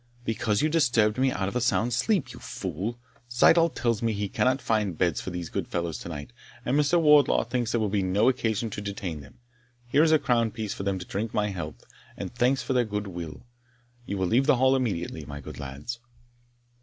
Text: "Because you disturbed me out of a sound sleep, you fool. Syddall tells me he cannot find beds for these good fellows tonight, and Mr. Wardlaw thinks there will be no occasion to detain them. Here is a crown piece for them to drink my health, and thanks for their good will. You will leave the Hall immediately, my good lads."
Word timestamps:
"Because 0.25 0.63
you 0.63 0.69
disturbed 0.69 1.19
me 1.19 1.29
out 1.31 1.47
of 1.47 1.55
a 1.55 1.61
sound 1.61 1.93
sleep, 1.93 2.33
you 2.33 2.39
fool. 2.39 2.97
Syddall 3.27 3.69
tells 3.69 4.01
me 4.01 4.13
he 4.13 4.29
cannot 4.29 4.59
find 4.59 4.97
beds 4.97 5.21
for 5.21 5.29
these 5.29 5.51
good 5.51 5.67
fellows 5.67 5.99
tonight, 5.99 6.33
and 6.65 6.75
Mr. 6.75 6.99
Wardlaw 6.99 7.43
thinks 7.43 7.71
there 7.71 7.79
will 7.79 7.87
be 7.87 8.01
no 8.01 8.27
occasion 8.27 8.71
to 8.71 8.81
detain 8.81 9.21
them. 9.21 9.37
Here 9.85 10.01
is 10.01 10.11
a 10.11 10.17
crown 10.17 10.49
piece 10.49 10.73
for 10.73 10.81
them 10.81 10.97
to 10.97 11.05
drink 11.05 11.35
my 11.35 11.49
health, 11.49 11.83
and 12.17 12.33
thanks 12.33 12.63
for 12.63 12.73
their 12.73 12.83
good 12.83 13.05
will. 13.05 13.45
You 14.07 14.17
will 14.17 14.25
leave 14.25 14.47
the 14.47 14.55
Hall 14.55 14.75
immediately, 14.75 15.23
my 15.23 15.39
good 15.39 15.59
lads." 15.59 15.99